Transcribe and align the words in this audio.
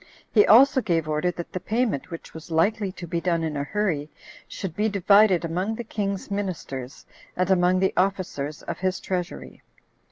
He 0.33 0.47
also 0.47 0.81
gave 0.81 1.07
order 1.07 1.29
that 1.29 1.53
the 1.53 1.59
payment, 1.59 2.09
which 2.09 2.33
was 2.33 2.49
likely 2.49 2.91
to 2.93 3.05
be 3.05 3.21
done 3.21 3.43
in 3.43 3.55
a 3.55 3.63
hurry, 3.63 4.09
should 4.47 4.75
be 4.75 4.89
divided 4.89 5.45
among 5.45 5.75
the 5.75 5.83
king's 5.83 6.31
ministers, 6.31 7.05
and 7.37 7.51
among 7.51 7.77
the 7.81 7.93
officers 7.95 8.63
of 8.63 8.79
his 8.79 8.99
treasury. 8.99 9.61